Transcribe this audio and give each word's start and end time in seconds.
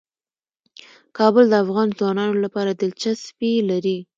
کابل 1.17 1.43
د 1.49 1.53
افغان 1.63 1.87
ځوانانو 1.99 2.35
لپاره 2.45 2.71
دلچسپي 2.81 3.51
لري. 3.69 3.97